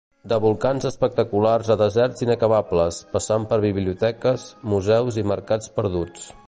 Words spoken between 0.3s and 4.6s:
De volcans espectaculars a deserts inacabables, passant per biblioteques,